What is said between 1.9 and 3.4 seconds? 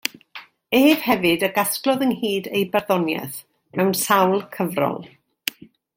ynghyd ei barddoniaeth,